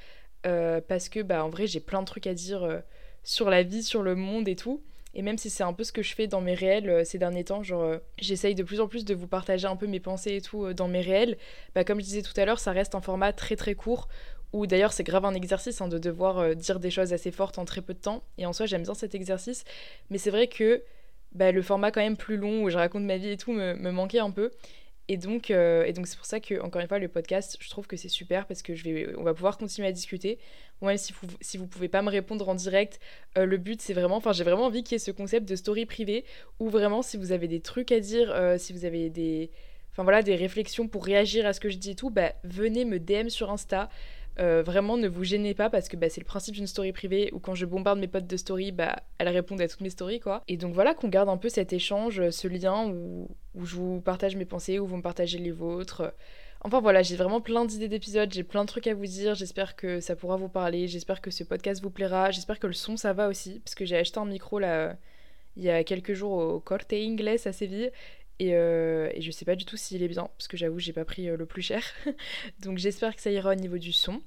parce 0.89 1.09
que 1.09 1.19
bah 1.19 1.45
en 1.45 1.49
vrai 1.49 1.67
j'ai 1.67 1.81
plein 1.81 2.03
de 2.03 2.07
trucs 2.07 2.29
à 2.29 2.33
dire 2.33 2.81
sur 3.25 3.51
la 3.51 3.65
vie, 3.65 3.83
sur 3.83 4.05
le 4.05 4.15
monde 4.15 4.47
et 4.47 4.55
tout. 4.55 4.81
Et 5.17 5.23
même 5.23 5.39
si 5.39 5.49
c'est 5.49 5.65
un 5.65 5.73
peu 5.73 5.83
ce 5.83 5.93
que 5.93 6.03
je 6.03 6.15
fais 6.15 6.27
dans 6.27 6.43
mes 6.43 6.53
réels 6.53 6.91
euh, 6.91 7.03
ces 7.03 7.17
derniers 7.17 7.43
temps, 7.43 7.63
genre 7.63 7.83
euh, 7.83 7.99
j'essaye 8.19 8.55
de 8.55 8.63
plus 8.63 8.83
en 8.83 8.87
plus 8.87 9.07
de 9.07 9.15
vous 9.15 9.27
partager 9.27 9.67
un 9.67 9.75
peu 9.75 9.87
mes 9.87 9.99
pensées 9.99 10.37
et 10.37 10.41
tout 10.43 10.67
euh, 10.67 10.75
dans 10.75 10.89
mes 10.89 11.01
réels, 11.01 11.39
bah, 11.75 11.85
comme 11.85 12.01
je 12.01 12.05
disais 12.05 12.21
tout 12.21 12.39
à 12.39 12.45
l'heure, 12.45 12.59
ça 12.61 12.71
reste 12.71 12.95
un 12.95 13.01
format 13.01 13.33
très 13.33 13.57
très 13.57 13.75
court 13.75 14.09
où 14.53 14.67
d'ailleurs 14.67 14.93
c'est 14.93 15.05
grave 15.05 15.25
un 15.25 15.33
exercice 15.33 15.81
hein, 15.81 15.89
de 15.89 15.97
devoir 15.97 16.55
dire 16.55 16.81
des 16.81 16.91
choses 16.91 17.15
assez 17.15 17.31
fortes 17.31 17.59
en 17.59 17.65
très 17.65 17.81
peu 17.81 17.95
de 17.95 17.99
temps. 17.99 18.23
Et 18.37 18.45
en 18.45 18.53
soi 18.53 18.67
j'aime 18.67 18.83
bien 18.83 18.93
cet 18.93 19.15
exercice, 19.15 19.65
mais 20.11 20.19
c'est 20.19 20.31
vrai 20.31 20.49
que 20.49 20.83
bah, 21.33 21.51
le 21.51 21.63
format 21.63 21.91
quand 21.91 22.03
même 22.03 22.19
plus 22.19 22.37
long 22.37 22.63
où 22.63 22.69
je 22.69 22.77
raconte 22.77 23.05
ma 23.05 23.17
vie 23.17 23.31
et 23.31 23.37
tout 23.39 23.53
me 23.53 23.91
manquait 23.91 24.21
un 24.21 24.31
peu. 24.31 24.51
Et 25.09 25.17
donc, 25.17 25.51
et 25.51 25.93
donc 25.93 26.09
c'est 26.09 26.17
pour 26.17 26.27
ça 26.27 26.41
que 26.41 26.61
encore 26.61 26.83
une 26.83 26.89
fois 26.89 26.99
le 26.99 27.07
podcast, 27.07 27.57
je 27.61 27.71
trouve 27.71 27.87
que 27.87 27.97
c'est 27.97 28.09
super 28.09 28.47
parce 28.47 28.63
que 28.63 28.75
je 28.75 28.83
vais, 28.83 29.15
on 29.17 29.23
va 29.23 29.35
pouvoir 29.35 29.57
continuer 29.57 29.87
à 29.87 29.93
discuter 29.93 30.39
même 30.83 30.97
si 30.99 31.13
vous, 31.13 31.29
si 31.41 31.59
pouvez 31.59 31.89
pas 31.89 32.03
me 32.03 32.11
répondre 32.11 32.49
en 32.49 32.55
direct, 32.55 33.01
euh, 33.39 33.47
le 33.47 33.57
but 33.57 33.81
c'est 33.81 33.95
vraiment, 33.95 34.17
enfin 34.17 34.33
j'ai 34.33 34.45
vraiment 34.45 34.67
envie 34.67 34.83
qu'il 34.83 34.95
y 34.95 34.97
ait 34.97 34.99
ce 34.99 35.11
concept 35.11 35.49
de 35.49 35.57
story 35.57 35.87
privée 35.87 36.25
où 36.61 36.69
vraiment 36.69 37.03
si 37.03 37.17
vous 37.17 37.33
avez 37.33 37.49
des 37.49 37.61
trucs 37.61 37.93
à 37.93 38.01
dire, 38.01 38.31
euh, 38.31 38.59
si 38.59 38.73
vous 38.73 38.85
avez 38.85 39.09
des, 39.09 39.51
enfin 39.93 40.03
voilà, 40.03 40.23
des 40.23 40.37
réflexions 40.37 40.89
pour 40.89 41.05
réagir 41.05 41.47
à 41.47 41.53
ce 41.53 41.61
que 41.61 41.71
je 41.71 41.79
dis 41.79 41.91
et 41.91 41.95
tout, 41.95 42.11
bah 42.11 42.33
venez 42.45 42.85
me 42.85 42.99
DM 42.99 43.29
sur 43.29 43.51
Insta. 43.51 43.89
Euh, 44.39 44.63
vraiment, 44.63 44.97
ne 44.97 45.09
vous 45.09 45.25
gênez 45.25 45.55
pas 45.55 45.71
parce 45.71 45.89
que 45.89 45.97
bah, 45.97 46.09
c'est 46.09 46.21
le 46.21 46.27
principe 46.27 46.55
d'une 46.55 46.67
story 46.67 46.93
privée 46.93 47.31
où 47.33 47.39
quand 47.39 47.55
je 47.55 47.65
bombarde 47.65 47.99
mes 47.99 48.09
potes 48.09 48.27
de 48.27 48.37
story, 48.37 48.73
bah, 48.73 48.97
elles 49.19 49.29
répondent 49.29 49.61
à 49.61 49.69
toutes 49.69 49.81
mes 49.81 49.91
stories, 49.91 50.21
quoi. 50.21 50.43
Et 50.49 50.57
donc 50.57 50.75
voilà, 50.75 50.95
qu'on 50.95 51.09
garde 51.09 51.29
un 51.29 51.37
peu 51.39 51.49
cet 51.49 51.73
échange, 51.73 52.31
ce 52.31 52.49
lien 52.49 52.89
où, 52.89 53.29
où 53.55 53.65
je 53.65 53.77
vous 53.77 54.01
partage 54.01 54.37
mes 54.37 54.45
pensées, 54.45 54.79
où 54.79 54.87
vous 54.87 54.97
me 54.97 55.03
partagez 55.03 55.39
les 55.39 55.53
vôtres. 55.53 56.13
Enfin 56.63 56.81
voilà, 56.81 57.03
j'ai 57.03 57.17
vraiment 57.17 57.41
plein 57.41 57.65
d'idées 57.65 57.89
d'épisodes, 57.89 58.33
j'ai 58.33 58.43
plein 58.43 58.65
de 58.65 58.69
trucs 58.69 58.87
à 58.87 58.95
vous 58.95 59.07
dire, 59.07 59.35
j'espère 59.35 59.77
que 59.77 60.01
ça 60.01 60.17
pourra 60.17 60.37
vous 60.37 60.49
parler, 60.49 60.89
j'espère 60.89 61.21
que 61.21 61.31
ce 61.31 61.45
podcast 61.45 61.83
vous 61.83 61.91
plaira, 61.91 62.31
j'espère 62.31 62.59
que 62.59 62.67
le 62.67 62.73
son 62.73 62.97
ça 62.97 63.13
va 63.13 63.29
aussi, 63.29 63.61
parce 63.61 63.75
que 63.75 63.85
j'ai 63.85 63.97
acheté 63.97 64.19
un 64.19 64.25
micro 64.25 64.59
là 64.59 64.97
il 65.57 65.65
y 65.65 65.71
a 65.71 65.85
quelques 65.85 66.15
jours 66.15 66.33
au 66.33 66.61
Corte 66.61 66.93
Inglés 66.93 67.47
à 67.47 67.53
Séville, 67.53 67.91
et, 68.39 68.55
euh, 68.55 69.11
et 69.15 69.21
je 69.21 69.31
sais 69.31 69.45
pas 69.45 69.57
du 69.57 69.65
tout 69.65 69.77
s'il 69.77 70.03
est 70.03 70.09
bien, 70.09 70.29
parce 70.37 70.49
que 70.49 70.57
j'avoue 70.57 70.79
j'ai 70.79 70.93
pas 70.93 71.05
pris 71.05 71.29
euh, 71.29 71.37
le 71.37 71.47
plus 71.47 71.63
cher, 71.63 71.83
donc 72.61 72.79
j'espère 72.79 73.15
que 73.15 73.23
ça 73.23 73.31
ira 73.31 73.53
au 73.53 73.55
niveau 73.55 73.79
du 73.79 73.93
son. 73.93 74.23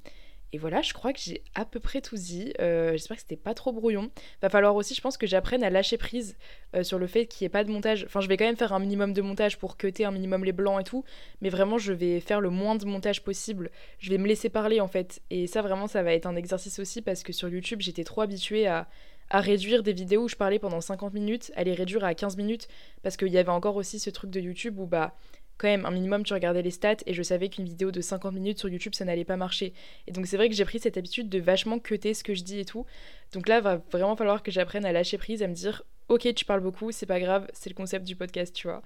Et 0.51 0.57
voilà, 0.57 0.81
je 0.81 0.93
crois 0.93 1.13
que 1.13 1.19
j'ai 1.19 1.43
à 1.53 1.63
peu 1.63 1.79
près 1.79 2.01
tout 2.01 2.15
dit. 2.15 2.53
Euh, 2.59 2.93
j'espère 2.93 3.17
que 3.17 3.21
c'était 3.21 3.35
pas 3.35 3.53
trop 3.53 3.71
brouillon. 3.71 4.09
Va 4.41 4.49
falloir 4.49 4.75
aussi, 4.75 4.95
je 4.95 5.01
pense, 5.01 5.15
que 5.15 5.27
j'apprenne 5.27 5.63
à 5.63 5.69
lâcher 5.69 5.97
prise 5.97 6.37
euh, 6.75 6.81
sur 6.83 6.97
le 6.97 7.05
fait 7.05 7.27
qu'il 7.27 7.45
n'y 7.45 7.47
ait 7.47 7.49
pas 7.49 7.63
de 7.63 7.69
montage. 7.69 8.03
Enfin, 8.05 8.19
je 8.19 8.27
vais 8.27 8.35
quand 8.35 8.45
même 8.45 8.57
faire 8.57 8.73
un 8.73 8.79
minimum 8.79 9.13
de 9.13 9.21
montage 9.21 9.59
pour 9.59 9.77
cuter 9.77 10.05
un 10.05 10.11
minimum 10.11 10.43
les 10.43 10.51
blancs 10.51 10.81
et 10.81 10.83
tout. 10.83 11.03
Mais 11.41 11.49
vraiment, 11.49 11.77
je 11.77 11.93
vais 11.93 12.19
faire 12.19 12.41
le 12.41 12.49
moins 12.49 12.75
de 12.75 12.85
montage 12.85 13.23
possible. 13.23 13.69
Je 13.99 14.09
vais 14.09 14.17
me 14.17 14.27
laisser 14.27 14.49
parler 14.49 14.81
en 14.81 14.87
fait. 14.87 15.21
Et 15.29 15.45
ça, 15.45 15.61
vraiment, 15.61 15.85
ça 15.85 16.01
va 16.01 16.13
être 16.13 16.25
un 16.25 16.35
exercice 16.35 16.79
aussi 16.79 17.03
parce 17.03 17.21
que 17.21 17.31
sur 17.31 17.47
YouTube, 17.47 17.81
j'étais 17.81 18.03
trop 18.03 18.21
habituée 18.21 18.65
à, 18.65 18.87
à 19.29 19.41
réduire 19.41 19.83
des 19.83 19.93
vidéos 19.93 20.23
où 20.23 20.27
je 20.27 20.35
parlais 20.35 20.59
pendant 20.59 20.81
50 20.81 21.13
minutes, 21.13 21.51
à 21.55 21.63
les 21.63 21.73
réduire 21.73 22.03
à 22.03 22.13
15 22.13 22.37
minutes. 22.37 22.67
Parce 23.03 23.17
qu'il 23.17 23.29
y 23.29 23.37
avait 23.37 23.49
encore 23.49 23.75
aussi 23.75 23.99
ce 23.99 24.09
truc 24.09 24.31
de 24.31 24.39
YouTube 24.39 24.79
où 24.79 24.85
bah 24.85 25.15
quand 25.59 25.67
même 25.67 25.85
un 25.85 25.91
minimum 25.91 26.23
tu 26.23 26.33
regardais 26.33 26.61
les 26.61 26.71
stats 26.71 27.03
et 27.05 27.13
je 27.13 27.21
savais 27.21 27.49
qu'une 27.49 27.65
vidéo 27.65 27.91
de 27.91 27.99
50 28.01 28.33
minutes 28.33 28.59
sur 28.59 28.69
YouTube 28.69 28.95
ça 28.95 29.05
n'allait 29.05 29.25
pas 29.25 29.37
marcher. 29.37 29.73
Et 30.07 30.11
donc 30.11 30.25
c'est 30.25 30.37
vrai 30.37 30.49
que 30.49 30.55
j'ai 30.55 30.65
pris 30.65 30.79
cette 30.79 30.97
habitude 30.97 31.29
de 31.29 31.39
vachement 31.39 31.79
cuter 31.79 32.13
ce 32.13 32.23
que 32.23 32.33
je 32.33 32.43
dis 32.43 32.59
et 32.59 32.65
tout. 32.65 32.85
Donc 33.33 33.47
là 33.47 33.59
va 33.59 33.81
vraiment 33.91 34.15
falloir 34.15 34.41
que 34.41 34.51
j'apprenne 34.51 34.85
à 34.85 34.91
lâcher 34.91 35.17
prise, 35.17 35.43
à 35.43 35.47
me 35.47 35.53
dire 35.53 35.83
ok 36.07 36.33
tu 36.33 36.45
parles 36.45 36.61
beaucoup, 36.61 36.91
c'est 36.91 37.05
pas 37.05 37.19
grave, 37.19 37.47
c'est 37.53 37.69
le 37.69 37.75
concept 37.75 38.05
du 38.05 38.15
podcast 38.15 38.55
tu 38.55 38.67
vois. 38.67 38.81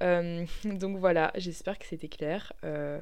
Euh, 0.00 0.46
donc 0.64 0.96
voilà, 0.96 1.32
j'espère 1.34 1.78
que 1.78 1.86
c'était 1.86 2.08
clair. 2.08 2.52
Euh, 2.64 3.00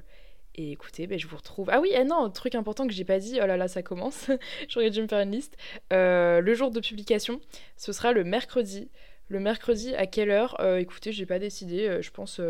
et 0.54 0.72
écoutez, 0.72 1.06
ben, 1.06 1.18
je 1.18 1.26
vous 1.26 1.36
retrouve. 1.36 1.68
Ah 1.70 1.80
oui, 1.80 1.90
eh 1.94 2.04
non, 2.04 2.30
truc 2.30 2.54
important 2.54 2.86
que 2.86 2.92
j'ai 2.92 3.04
pas 3.04 3.18
dit, 3.18 3.38
oh 3.42 3.46
là 3.46 3.56
là, 3.56 3.68
ça 3.68 3.82
commence. 3.82 4.30
J'aurais 4.68 4.90
dû 4.90 5.02
me 5.02 5.08
faire 5.08 5.20
une 5.20 5.32
liste. 5.32 5.56
Euh, 5.92 6.40
le 6.40 6.54
jour 6.54 6.70
de 6.70 6.80
publication, 6.80 7.40
ce 7.76 7.92
sera 7.92 8.12
le 8.12 8.24
mercredi. 8.24 8.90
Le 9.28 9.40
mercredi, 9.40 9.94
à 9.94 10.06
quelle 10.06 10.30
heure? 10.30 10.60
Écoutez, 10.78 11.12
j'ai 11.12 11.24
pas 11.24 11.38
décidé. 11.38 12.02
je 12.02 12.10
pense 12.10 12.40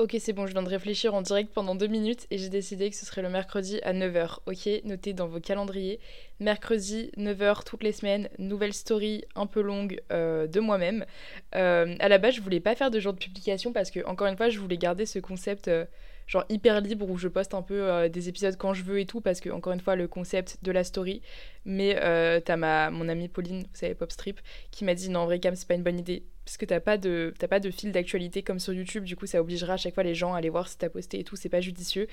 Ok, 0.00 0.16
c'est 0.18 0.32
bon, 0.32 0.44
je 0.44 0.52
viens 0.52 0.64
de 0.64 0.68
réfléchir 0.68 1.14
en 1.14 1.22
direct 1.22 1.52
pendant 1.54 1.76
deux 1.76 1.86
minutes 1.86 2.26
et 2.32 2.36
j'ai 2.36 2.48
décidé 2.48 2.90
que 2.90 2.96
ce 2.96 3.06
serait 3.06 3.22
le 3.22 3.28
mercredi 3.28 3.78
à 3.84 3.92
9h. 3.92 4.38
Ok, 4.46 4.68
notez 4.82 5.12
dans 5.12 5.28
vos 5.28 5.38
calendriers. 5.38 6.00
Mercredi, 6.40 7.12
9h 7.16 7.62
toutes 7.64 7.84
les 7.84 7.92
semaines, 7.92 8.28
nouvelle 8.40 8.72
story 8.72 9.24
un 9.36 9.46
peu 9.46 9.60
longue 9.60 10.00
euh, 10.10 10.48
de 10.48 10.58
moi-même. 10.58 11.06
Euh, 11.54 11.94
à 12.00 12.08
la 12.08 12.18
base, 12.18 12.34
je 12.34 12.40
voulais 12.40 12.58
pas 12.58 12.74
faire 12.74 12.90
de 12.90 12.98
jour 12.98 13.12
de 13.12 13.18
publication 13.18 13.72
parce 13.72 13.92
que, 13.92 14.04
encore 14.04 14.26
une 14.26 14.36
fois, 14.36 14.48
je 14.48 14.58
voulais 14.58 14.78
garder 14.78 15.06
ce 15.06 15.20
concept. 15.20 15.68
Euh, 15.68 15.84
genre 16.26 16.44
hyper 16.48 16.80
libre 16.80 17.08
où 17.08 17.16
je 17.18 17.28
poste 17.28 17.54
un 17.54 17.62
peu 17.62 17.82
euh, 17.82 18.08
des 18.08 18.28
épisodes 18.28 18.56
quand 18.56 18.74
je 18.74 18.82
veux 18.82 19.00
et 19.00 19.06
tout 19.06 19.20
parce 19.20 19.40
que 19.40 19.50
encore 19.50 19.72
une 19.72 19.80
fois 19.80 19.96
le 19.96 20.08
concept 20.08 20.58
de 20.62 20.72
la 20.72 20.84
story. 20.84 21.22
Mais 21.64 21.96
euh, 22.02 22.40
t'as 22.40 22.56
ma 22.56 22.90
mon 22.90 23.08
amie 23.08 23.28
Pauline 23.28 23.60
vous 23.60 23.68
savez 23.76 23.94
Popstrip 23.94 24.40
qui 24.70 24.84
m'a 24.84 24.94
dit 24.94 25.10
non 25.10 25.20
en 25.20 25.24
vrai 25.26 25.38
Cam 25.38 25.54
c'est 25.54 25.68
pas 25.68 25.74
une 25.74 25.82
bonne 25.82 25.98
idée. 25.98 26.24
Parce 26.44 26.58
que 26.58 26.66
t'as 26.66 26.80
pas 26.80 26.98
de 26.98 27.32
t'as 27.38 27.48
pas 27.48 27.60
de 27.60 27.70
fil 27.70 27.90
d'actualité 27.92 28.42
comme 28.42 28.58
sur 28.58 28.72
YouTube. 28.72 29.04
Du 29.04 29.16
coup 29.16 29.26
ça 29.26 29.40
obligera 29.40 29.74
à 29.74 29.76
chaque 29.76 29.94
fois 29.94 30.02
les 30.02 30.14
gens 30.14 30.34
à 30.34 30.38
aller 30.38 30.50
voir 30.50 30.68
si 30.68 30.76
t'as 30.76 30.90
posté 30.90 31.20
et 31.20 31.24
tout. 31.24 31.36
C'est 31.36 31.48
pas 31.48 31.60
judicieux. 31.60 32.06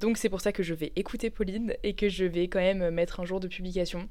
Donc 0.00 0.16
c'est 0.16 0.28
pour 0.28 0.40
ça 0.40 0.52
que 0.52 0.62
je 0.62 0.74
vais 0.74 0.92
écouter 0.96 1.30
Pauline 1.30 1.74
et 1.82 1.94
que 1.94 2.08
je 2.08 2.24
vais 2.24 2.48
quand 2.48 2.60
même 2.60 2.90
mettre 2.90 3.20
un 3.20 3.24
jour 3.24 3.40
de 3.40 3.48
publication 3.48 4.08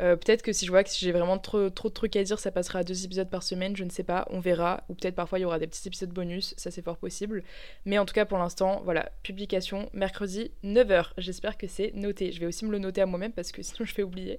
euh, 0.00 0.16
peut-être 0.16 0.42
que 0.42 0.52
si 0.52 0.64
je 0.64 0.70
vois 0.70 0.82
que 0.82 0.90
j'ai 0.90 1.12
vraiment 1.12 1.38
trop, 1.38 1.68
trop 1.70 1.88
de 1.88 1.94
trucs 1.94 2.16
à 2.16 2.24
dire, 2.24 2.38
ça 2.38 2.50
passera 2.50 2.80
à 2.80 2.84
deux 2.84 3.04
épisodes 3.04 3.28
par 3.28 3.42
semaine, 3.42 3.76
je 3.76 3.84
ne 3.84 3.90
sais 3.90 4.02
pas, 4.02 4.26
on 4.30 4.40
verra. 4.40 4.84
Ou 4.88 4.94
peut-être 4.94 5.14
parfois 5.14 5.38
il 5.38 5.42
y 5.42 5.44
aura 5.44 5.58
des 5.58 5.66
petits 5.66 5.86
épisodes 5.86 6.10
bonus, 6.10 6.54
ça 6.56 6.70
c'est 6.70 6.82
fort 6.82 6.96
possible. 6.96 7.44
Mais 7.84 7.98
en 7.98 8.04
tout 8.04 8.14
cas 8.14 8.24
pour 8.24 8.38
l'instant, 8.38 8.80
voilà, 8.84 9.12
publication 9.22 9.90
mercredi 9.92 10.50
9h. 10.64 11.10
J'espère 11.18 11.58
que 11.58 11.66
c'est 11.66 11.92
noté. 11.94 12.32
Je 12.32 12.40
vais 12.40 12.46
aussi 12.46 12.64
me 12.64 12.72
le 12.72 12.78
noter 12.78 13.02
à 13.02 13.06
moi-même 13.06 13.32
parce 13.32 13.52
que 13.52 13.62
sinon 13.62 13.84
je 13.84 13.94
vais 13.94 14.02
oublier. 14.02 14.38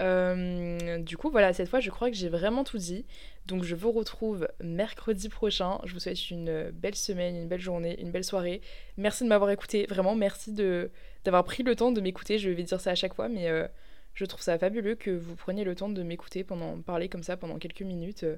Euh, 0.00 0.98
du 0.98 1.16
coup, 1.16 1.30
voilà, 1.30 1.52
cette 1.52 1.68
fois 1.68 1.80
je 1.80 1.90
crois 1.90 2.10
que 2.10 2.16
j'ai 2.16 2.28
vraiment 2.28 2.64
tout 2.64 2.78
dit. 2.78 3.06
Donc 3.46 3.64
je 3.64 3.74
vous 3.74 3.90
retrouve 3.90 4.46
mercredi 4.62 5.28
prochain. 5.28 5.80
Je 5.84 5.94
vous 5.94 6.00
souhaite 6.00 6.30
une 6.30 6.70
belle 6.70 6.94
semaine, 6.94 7.34
une 7.34 7.48
belle 7.48 7.60
journée, 7.60 8.00
une 8.00 8.12
belle 8.12 8.24
soirée. 8.24 8.60
Merci 8.98 9.24
de 9.24 9.28
m'avoir 9.28 9.50
écouté. 9.50 9.86
Vraiment, 9.88 10.14
merci 10.14 10.52
d'avoir 10.52 11.44
pris 11.44 11.64
le 11.64 11.74
temps 11.74 11.90
de 11.90 12.00
m'écouter. 12.00 12.38
Je 12.38 12.50
vais 12.50 12.62
dire 12.62 12.80
ça 12.80 12.90
à 12.90 12.94
chaque 12.94 13.14
fois, 13.14 13.28
mais... 13.28 13.48
Euh, 13.48 13.66
je 14.14 14.24
trouve 14.24 14.42
ça 14.42 14.58
fabuleux 14.58 14.94
que 14.94 15.10
vous 15.10 15.36
preniez 15.36 15.64
le 15.64 15.74
temps 15.74 15.88
de 15.88 16.02
m'écouter 16.02 16.44
pendant 16.44 16.80
parler 16.80 17.08
comme 17.08 17.22
ça 17.22 17.36
pendant 17.36 17.58
quelques 17.58 17.82
minutes 17.82 18.24
euh, 18.24 18.36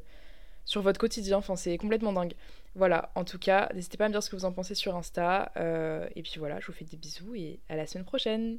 sur 0.65 0.83
votre 0.83 1.01
quotidien. 1.01 1.39
Enfin, 1.39 1.57
c'est 1.57 1.77
complètement 1.79 2.13
dingue. 2.13 2.35
Voilà, 2.75 3.11
en 3.15 3.25
tout 3.25 3.39
cas, 3.39 3.71
n'hésitez 3.75 3.97
pas 3.97 4.07
à 4.07 4.09
me 4.09 4.13
dire 4.13 4.23
ce 4.23 4.31
que 4.31 4.37
vous 4.37 4.45
en 4.45 4.53
pensez 4.53 4.75
sur 4.75 4.97
Insta. 4.97 5.53
Euh, 5.57 6.09
et 6.17 6.23
puis 6.23 6.35
voilà, 6.39 6.61
je 6.61 6.67
vous 6.67 6.73
fais 6.73 6.85
des 6.85 6.97
bisous 6.97 7.35
et 7.35 7.61
à 7.69 7.77
la 7.77 7.87
semaine 7.87 8.05
prochaine. 8.05 8.59